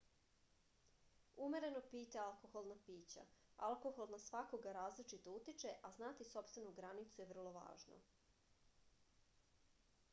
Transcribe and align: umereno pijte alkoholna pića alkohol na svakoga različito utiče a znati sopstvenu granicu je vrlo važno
umereno 1.47 1.81
pijte 1.89 2.21
alkoholna 2.21 2.77
pića 2.87 3.25
alkohol 3.67 4.09
na 4.13 4.19
svakoga 4.23 4.73
različito 4.77 5.35
utiče 5.41 5.73
a 5.89 5.91
znati 5.97 6.27
sopstvenu 6.29 6.73
granicu 6.79 7.21
je 7.23 7.27
vrlo 7.33 7.51
važno 7.59 7.99